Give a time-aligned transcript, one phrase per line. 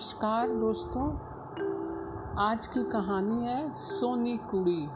[0.00, 1.14] नमस्कार दोस्तों।
[2.38, 4.88] आज की कहानी है सोनी कुड़ी।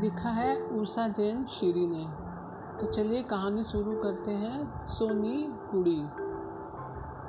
[0.00, 2.06] लिखा है उषा जैन श्री ने।
[2.80, 6.02] तो चलिए कहानी शुरू करते हैं सोनी कुड़ी।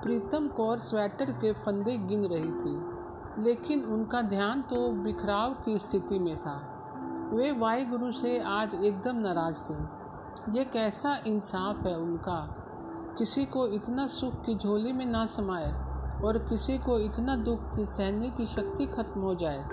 [0.03, 2.81] प्रीतम कौर स्वेटर के फंदे गिन रही थी,
[3.43, 6.61] लेकिन उनका ध्यान तो बिखराव की स्थिति में था।
[7.33, 9.75] वे वाहिगुरु से आज एकदम नाराज़ थे।
[10.57, 12.55] ये कैसा इंसाफ है उनका।
[13.17, 15.82] किसी को इतना सुख की झोली में ना समाए।
[16.23, 19.65] और किसी को इतना दुख कि सहने की शक्ति खत्म हो जाए।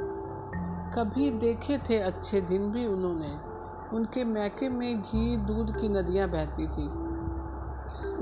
[0.95, 3.51] कभी देखे थे अच्छे दिन भी उन्होंने।
[3.97, 7.11] उनके मैके में घी, दूध की नदियाँ बहती थी।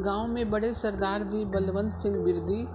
[0.02, 2.68] गाँव में बड़े सरदार जी बलवंत सिंह बिरदी,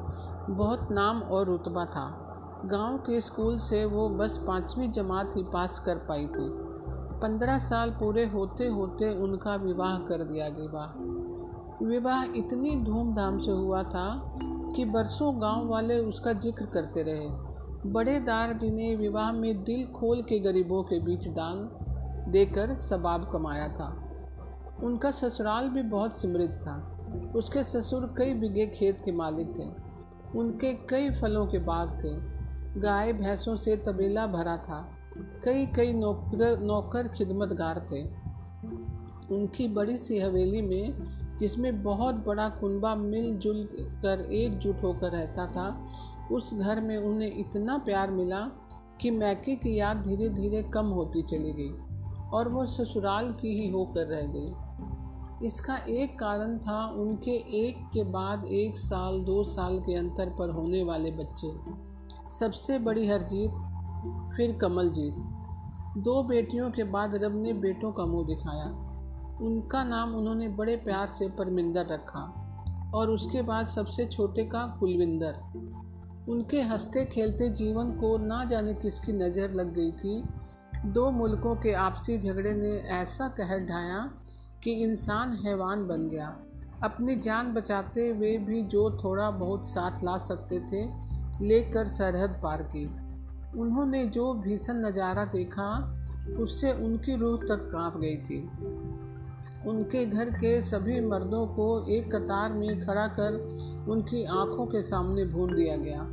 [0.53, 2.19] बहुत नाम और रुतबा था।
[2.65, 6.73] गाँव के स्कूल से वो बस पाँचवीं जमात ही पास कर पाई थी।
[7.21, 10.93] पंद्रह साल पूरे होते होते उनका विवाह कर दिया गया।
[11.87, 14.35] विवाह इतनी धूमधाम से हुआ था
[14.75, 17.29] कि बरसों गाँव वाले उसका ज़िक्र करते रहे।
[17.91, 21.69] बड़े दार जी ने विवाह में दिल खोल के गरीबों के बीच दान
[22.31, 23.87] देकर सबाब कमाया था।
[24.83, 26.75] उनका ससुराल भी बहुत समृद्ध था।
[27.35, 29.63] उसके ससुर कई बिगे खेत के मालिक थे।
[30.39, 32.15] उनके कई फलों के बाग थे।
[32.81, 34.89] गाय भैंसों से तबेला भरा था।
[35.43, 38.03] कई कई नौकर नौकर खिदमतगार थे।
[39.35, 40.93] उनकी बड़ी सी हवेली में
[41.39, 45.87] जिसमें बहुत बड़ा कुनबा मिलजुल कर एकजुट होकर रहता था,
[46.31, 48.39] उस घर में उन्हें इतना प्यार मिला
[49.01, 51.71] कि मैके की याद धीरे धीरे कम होती चली गई
[52.33, 54.53] और वह ससुराल की ही होकर रह गई।
[55.47, 57.31] इसका एक कारण था उनके
[57.67, 61.51] एक के बाद एक साल, दो साल के अंतर पर होने वाले बच्चे।
[62.29, 63.51] सबसे बड़ी हरजीत,
[64.35, 65.13] फिर कमलजीत।
[65.97, 68.92] दो बेटियों के बाद रब ने बेटों का मुँह दिखाया।
[69.41, 72.21] उनका नाम उन्होंने बड़े प्यार से परमिंदर रखा
[72.95, 75.35] और उसके बाद सबसे छोटे का कुलविंदर।
[76.29, 80.23] उनके हँसते खेलते जीवन को ना जाने किसकी नज़र लग गई थी।
[80.85, 84.11] दो मुल्कों के आपसी झगड़े ने ऐसा कहर ढाया
[84.63, 86.35] कि इंसान हैवान बन गया।
[86.83, 90.85] अपनी जान बचाते हुए भी जो थोड़ा बहुत साथ ला सकते थे,
[91.45, 92.85] लेकर सरहद पार की।
[93.59, 95.99] उन्होंने जो भीषण नज़ारा देखा,
[96.39, 98.39] उससे उनकी रूह तक काँप गई थी।
[99.67, 103.57] उनके घर के सभी मर्दों को एक कतार में खड़ा कर
[103.89, 106.07] उनकी आँखों के सामने भून दिया गया।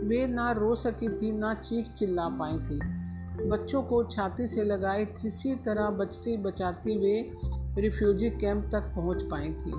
[0.00, 2.80] वे ना रो सकी थी, ना चीख चिल्ला पाई थी।
[3.48, 7.30] बच्चों को छाती से लगाए किसी तरह बचती बचाती वे
[7.80, 9.72] रिफ्यूजी कैंप तक पहुँच पाई थी।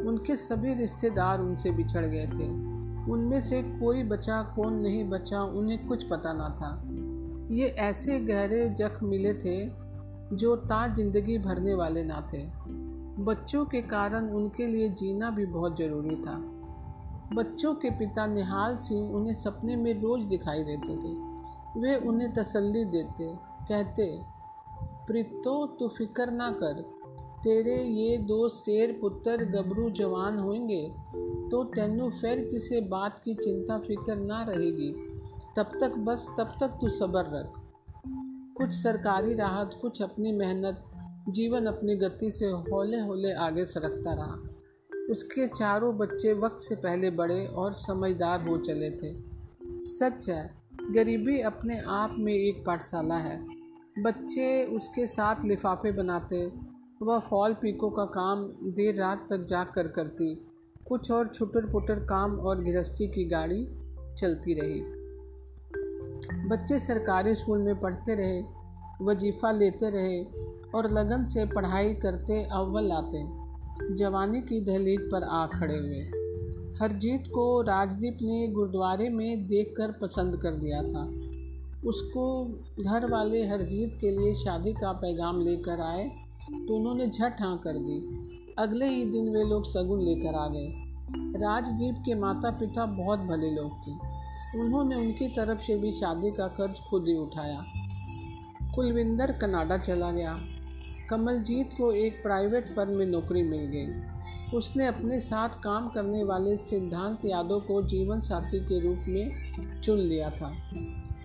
[0.00, 2.72] उनके सभी रिश्तेदार उनसे बिछड़ गए थे।
[3.12, 6.82] उनमें से कोई बचा, कौन नहीं बचा, उन्हें कुछ पता ना था।
[7.54, 9.81] ये ऐसे गहरे जख्म मिले थे
[10.32, 12.42] जो ताज ज़िंदगी भरने वाले ना थे।
[13.24, 16.36] बच्चों के कारण उनके लिए जीना भी बहुत ज़रूरी था।
[17.34, 21.12] बच्चों के पिता निहाल सिंह उन्हें सपने में रोज़ दिखाई देते थे।
[21.80, 23.32] वे उन्हें तसल्ली देते,
[23.68, 24.06] कहते,
[25.06, 26.82] प्रीतो, तू फ़िक्र ना कर।
[27.42, 30.82] तेरे ये दो शेर पुत्र गबरू जवान होंगे
[31.50, 34.92] तो तेनू फिर किसी बात की चिंता फ़िक्र ना रहेगी।
[35.56, 37.61] तब तक बस, तब तक तू सब्र रख।
[38.62, 40.84] कुछ सरकारी राहत, कुछ अपनी मेहनत,
[41.28, 44.38] जीवन अपनी गति से हौले हौले आगे सरकता रहा।
[45.10, 49.16] उसके चारों बच्चे वक्त से पहले बड़े और समझदार हो चले थे।
[49.86, 50.54] सच है,
[50.90, 53.46] गरीबी अपने आप में एक पाठशाला है।
[53.98, 56.52] बच्चे उसके साथ लिफाफे बनाते,
[57.02, 60.34] वह फॉल पीको का काम देर रात तक जाग कर करती।
[60.88, 63.68] कुछ और छुटर पुटर काम और गृहस्थी की गाड़ी
[64.14, 65.01] चलती रही।
[66.52, 68.40] बच्चे सरकारी स्कूल में पढ़ते रहे,
[69.02, 70.22] वजीफ़ा लेते रहे
[70.74, 73.22] और लगन से पढ़ाई करते अव्वल आते।
[73.94, 76.02] जवानी की दहलीज पर आ खड़े हुए।
[76.80, 81.04] हरजीत को राजदीप ने गुरुद्वारे में देखकर पसंद कर दिया था।
[81.88, 82.26] उसको
[82.84, 86.08] घर वाले हरजीत के लिए शादी का पैगाम लेकर आए
[86.44, 87.98] तो उन्होंने झट हाँ कर दी।
[88.58, 90.68] अगले ही दिन वे लोग सगुन लेकर आ गए।
[91.40, 94.20] राजदीप के माता पिता बहुत भले लोग थे।
[94.56, 97.64] उन्होंने उनकी तरफ़ से भी शादी का कर्ज खुद ही उठाया।
[98.74, 100.38] कुलविंदर कनाडा चला गया।
[101.10, 103.86] कमलजीत को एक प्राइवेट फर्म में नौकरी मिल गई।
[104.56, 109.98] उसने अपने साथ काम करने वाले सिद्धांत यादव को जीवन साथी के रूप में चुन
[109.98, 110.56] लिया था।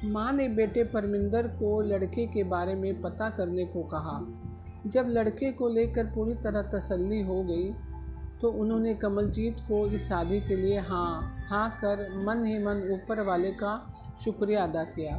[0.03, 4.43] माँ ने बेटे परमिंदर को लड़के के बारे में पता करने को कहा।
[4.87, 7.73] जब लड़के को लेकर पूरी तरह तसल्ली हो गई
[8.41, 13.21] तो उन्होंने कमलजीत को इस शादी के लिए हाँ हाँ कर मन ही मन ऊपर
[13.21, 13.93] वाले का
[14.23, 15.17] शुक्रिया अदा किया।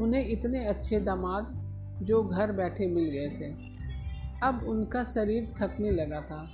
[0.00, 1.58] उन्हें इतने अच्छे दामाद
[2.02, 3.50] जो घर बैठे मिल गए थे।
[4.42, 6.50] अब उनका शरीर थकने लगा था।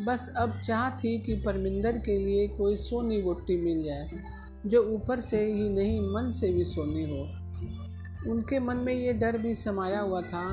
[0.00, 4.10] बस अब चाह थी कि परमिंदर के लिए कोई सोनी वोटी मिल जाए,
[4.66, 7.22] जो ऊपर से ही नहीं, मन से भी सोनी हो।
[8.32, 10.44] उनके मन में ये डर भी समाया हुआ था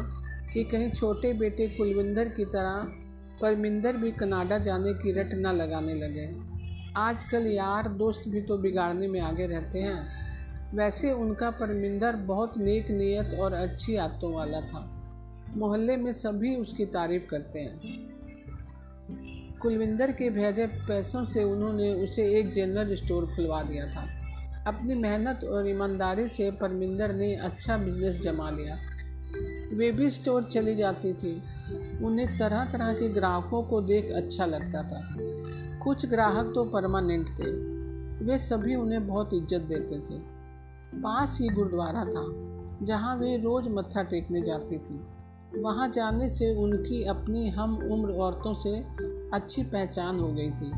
[0.54, 3.00] कि कहीं छोटे बेटे कुलविंदर की तरह
[3.39, 6.36] परमिंदर भी कनाडा जाने की रट न लगाने लगे।
[6.95, 10.22] आजकल यार दोस्त भी तो बिगाड़ने में आगे रहते हैं।
[10.75, 14.98] वैसे उनका परमिंदर बहुत नेक नीयत और अच्छी आदतों वाला था।
[15.56, 17.81] मोहल्ले में सभी उसकी तारीफ़ करते हैं।
[19.62, 24.22] कुलविंदर के भेजे पैसों से उन्होंने उसे एक जनरल स्टोर खुलवा दिया था।
[24.68, 28.77] अपनी मेहनत और ईमानदारी से परमिंदर ने अच्छा बिज़नेस जमा लिया।
[29.74, 31.44] वे भी स्टोर चली जाती थी।
[32.03, 35.01] उन्हें तरह तरह के ग्राहकों को देख अच्छा लगता था।
[35.83, 37.51] कुछ ग्राहक तो परमानेंट थे।
[38.25, 40.19] वे सभी उन्हें बहुत इज़्ज़त देते थे।
[41.00, 42.25] पास ही गुरुद्वारा था,
[42.86, 45.01] जहाँ वे रोज़ मत्था टेकने जाती थी।
[45.62, 48.77] वहाँ जाने से उनकी अपनी हम उम्र औरतों से
[49.33, 50.71] अच्छी पहचान हो गई थी।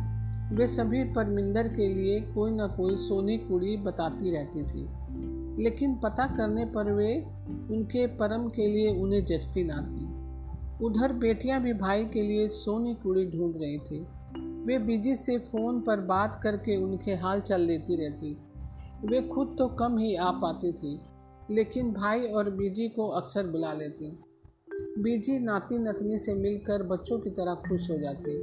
[0.55, 4.87] वे सभी परमिंदर के लिए कोई ना कोई सोनी कुड़ी बताती रहती थी।
[5.63, 7.25] लेकिन पता करने पर वे
[7.71, 10.12] उनके परम के लिए उन्हें जचती ना थी।
[10.83, 13.99] उधर बेटियाँ भी भाई के लिए सोनी कुड़ी ढूंढ रही थी।
[14.67, 18.31] वे बीजी से फ़ोन पर बात करके उनके हाल चाल लेती रहती।
[19.05, 20.99] वे खुद तो कम ही आ पाती थी,
[21.51, 24.11] लेकिन भाई और बीजी को अक्सर बुला लेती।
[24.99, 28.37] बीजी नाती नतनी से मिलकर बच्चों की तरह खुश हो जाती।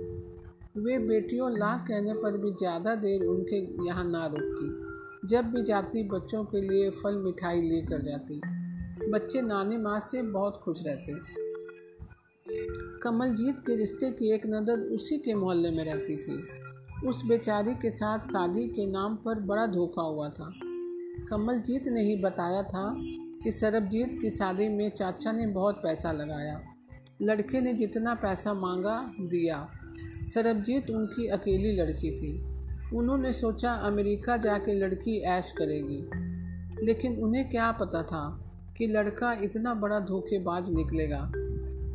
[0.77, 6.03] वे बेटियों ला कहने पर भी ज़्यादा देर उनके यहाँ ना रुकती। जब भी जाती,
[6.09, 8.41] बच्चों के लिए फल मिठाई लेकर जाती।
[9.11, 11.40] बच्चे नानी माँ से बहुत खुश रहते।
[13.03, 16.45] कमलजीत के रिश्ते की एक नदर उसी के मोहल्ले में रहती थी।
[17.09, 20.53] उस बेचारी के साथ शादी के नाम पर बड़ा धोखा हुआ था।
[21.31, 22.97] कमलजीत ने ही बताया था
[23.43, 26.61] कि सरबजीत की शादी में चाचा ने बहुत पैसा लगाया।
[27.23, 29.71] लड़के ने जितना पैसा मांगा, दिया।
[30.23, 32.43] सरबजीत उनकी अकेली लड़की थी।
[32.97, 36.31] उन्होंने सोचा, अमेरिका जाके लड़की ऐश करेगी।
[36.87, 41.33] लेकिन उन्हें क्या पता था कि लड़का इतना बड़ा धोखेबाज निकलेगा।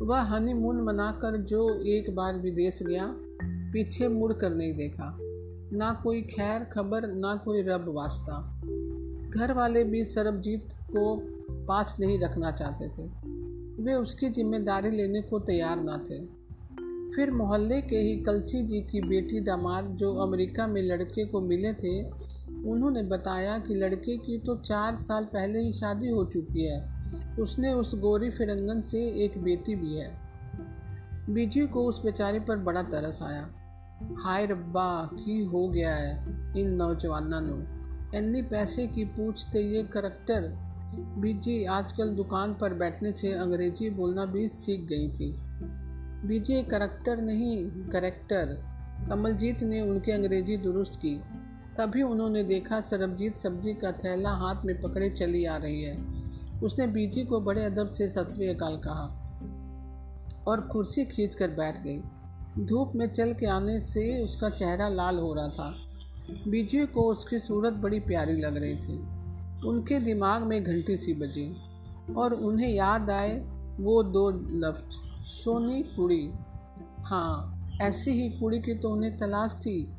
[0.02, 3.14] वह हनीमून मनाकर जो एक बार विदेश गया,
[3.72, 5.18] पीछे मुड़ कर नहीं देखा।
[5.72, 8.60] ना कोई खैर खबर, ना कोई रब वास्ता।
[9.30, 11.22] घर वाले भी सरबजीत को
[11.66, 13.02] पास नहीं रखना चाहते थे।
[13.82, 16.46] वे उसकी ज़िम्मेदारी लेने को तैयार ना थे।
[17.16, 21.72] फिर मोहल्ले के ही कलसी जी की बेटी दामाद, जो अमेरिका में लड़के को मिले
[21.72, 22.02] थे,
[22.70, 26.95] उन्होंने बताया कि लड़के की तो चार साल पहले ही शादी हो चुकी है।
[27.38, 30.18] उसने उस गोरी फिरंगन से एक बेटी भी है।
[31.30, 33.50] बीजू को उस बेचारे पर बड़ा तरस आया।
[34.18, 36.24] हाय रब्बा, की हो गया है
[36.60, 37.76] इन नौजवानों ਨੂੰ
[38.14, 44.48] इन्नी पैसे की पूछते ये करैक्टर। बीजी आजकल दुकान पर बैठने से अंग्रेज़ी बोलना भी
[44.48, 45.36] सीख गई थी।
[46.28, 48.64] बीजी करैक्टर नहीं, करेक्टर।
[49.08, 51.20] कमलजीत ने उनकी अंग्रेज़ी दुरुस्त की।
[51.78, 56.15] तभी उन्होंने देखा सरबजीत सब्ज़ी का थैला हाथ में पकड़े चली आ रही है।
[56.62, 59.06] उसने बीजी को बड़े अदब से सत श्रीकाल कहा
[60.48, 62.00] और कुर्सी खींच कर बैठ गई।
[62.64, 65.74] धूप में चल के आने से उसका चेहरा लाल हो रहा था।
[66.48, 68.98] बीजी को उसकी सूरत बड़ी प्यारी लग रही थी।
[69.68, 71.46] उनके दिमाग में घंटी सी बजी
[72.14, 73.36] और उन्हें याद आए
[73.80, 74.94] वो दो लफ्ज,
[75.26, 76.30] सोनी कुड़ी
[77.04, 79.94] हाँ ऐसी ही कुड़ी की तो उन्हें तलाश थी।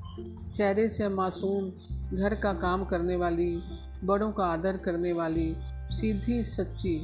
[0.55, 1.69] चेहरे से मासूम,
[2.17, 3.63] घर का काम करने वाली,
[4.03, 5.55] बड़ों का आदर करने वाली
[5.91, 6.95] सीधी सच्ची।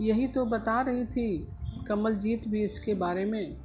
[0.00, 1.48] यही तो बता रही थी
[1.88, 3.56] कमलजीत भी इसके बारे में।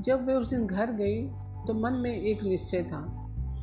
[0.00, 1.26] जब वे उस दिन घर गई
[1.66, 3.16] तो मन में एक निश्चय था।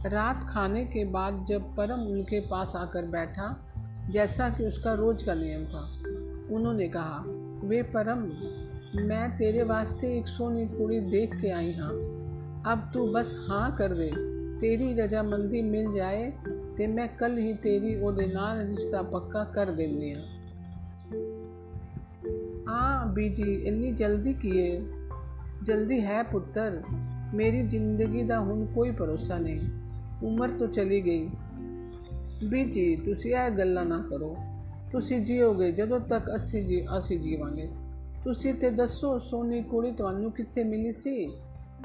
[0.05, 3.47] रात खाने के बाद जब परम उनके पास आकर बैठा,
[4.09, 5.83] जैसा कि उसका रोज का नियम था,
[6.55, 7.23] उन्होंने कहा,
[7.63, 8.19] वे परम,
[9.03, 11.89] मैं तेरे वास्ते एक सोनी कुड़ी देख के आई हाँ।
[12.65, 14.11] अब तू बस हाँ कर दे।
[14.59, 16.29] तेरी रजामंदी मिल जाए
[16.77, 20.15] ਤੇ ਮੈਂ ਕੱਲ ਹੀ ਤੇਰੀ ਉਹਦੇ ਨਾਲ ਰਿਸ਼ਤਾ ਪੱਕਾ ਕਰ ਦਿੰਨੀ ਆ
[22.67, 24.81] ਹਾਂ ਬੀਜੀ, ਇੰਨੀ ਜਲਦੀ ਕੀਏ
[25.63, 26.81] ਜਲਦੀ ਹੈ ਪੁੱਤਰ,
[27.33, 29.61] ਮੇਰੀ ਜ਼ਿੰਦਗੀ ਦਾ ਹੁਣ ਕੋਈ ਭਰੋਸਾ ਨਹੀਂ,
[30.23, 31.29] ਉਮਰ ਤੋਂ ਚਲੀ ਗਈ।
[32.49, 34.37] ਬੀਜੀ, ਤੁਸੀਂ ਇਹ ਗੱਲਾਂ ਨਾ ਕਰੋ।
[34.91, 37.69] ਤੁਸੀਂ ਜੀਓਗੇ ਜਦੋਂ ਤੱਕ ਅਸੀਂ ਜੀ, ਅਸੀਂ ਜੀਵਾਂਗੇ।
[38.23, 41.31] ਤੁਸੀਂ ਤੇ ਦੱਸੋ, ਸੋਨੀ ਕੁੜੀ ਤੁਹਾਨੂੰ ਕਿੱਥੇ ਮਿਲੀ ਸੀ?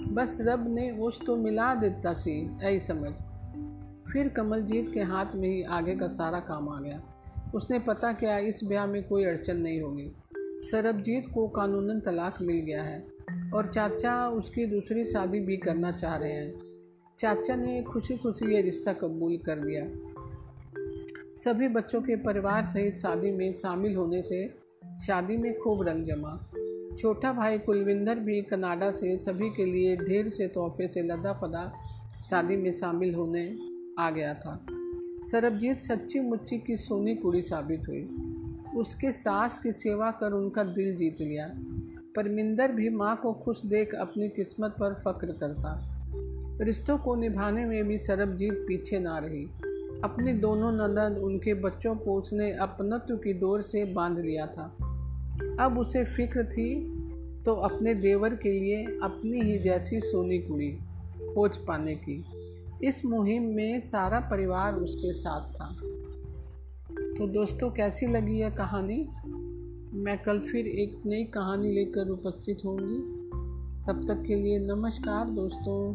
[0.09, 3.13] ਬਸ ਰੱਬ ਨੇ ਉਸ ਤੋਂ ਮਿਲਾ ਦਿੱਤਾ ਸੀ ਐ ਸਮਝ।
[4.13, 7.03] फिर कमलजीत के हाथ में ही आगे का सारा काम आ गया।
[7.55, 10.13] उसने पता किया, इस ब्याह में कोई अड़चन नहीं होगी।
[10.71, 13.07] सरबजीत को कानूनन तलाक मिल गया है
[13.55, 16.61] और चाचा उसकी दूसरी शादी भी करना चाह रहे हैं।
[17.19, 19.87] चाचा ने खुशी खुशी ये रिश्ता कबूल कर दिया
[21.35, 24.55] सभी बच्चों के परिवार सहित शादी में शामिल होने से
[25.07, 26.39] शादी में खूब रंग जमा।
[26.99, 31.73] छोटा भाई कुलविंदर भी कनाडा से सभी के लिए ढेर से तोहफे से लदा फदा
[32.31, 33.72] शादी में शामिल होने
[34.03, 34.67] आ गया था।
[35.23, 38.09] सरबजीत सच्ची मुच्ची की सोनी कुड़ी साबित हुई।
[38.77, 41.49] उसके सास की सेवा कर उनका दिल जीत लिया।
[42.17, 45.89] परमिंदर भी माँ को खुश देख अपनी किस्मत पर फक्र करता।
[46.61, 49.45] रिश्तों को निभाने में भी सरबजीत पीछे ना रही।
[50.05, 54.65] अपने दोनों नंदन उनके बच्चों को उसने अपनत्व की डोर से बाँध लिया था।
[55.61, 56.99] अब उसे फ़िक्र थी
[57.43, 60.71] तो अपने देवर के लिए अपनी ही जैसी सोनी कुड़ी
[61.35, 62.25] खोज पाने की।
[62.85, 65.77] इस मुहिम में सारा परिवार उसके साथ था।
[66.93, 69.09] तो दोस्तों, कैसी लगी यह कहानी?
[69.95, 73.23] मैं कल फिर एक नई कहानी लेकर उपस्थित होंगी।
[73.87, 75.95] तब तक के लिए नमस्कार दोस्तों।